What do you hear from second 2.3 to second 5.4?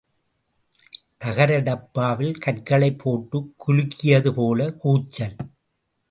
கற்களைப் போட்டுக் குலுக்கியதுபோல கூச்சல்.